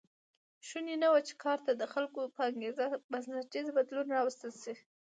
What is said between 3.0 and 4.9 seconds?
بنسټیز بدلون راوستل شي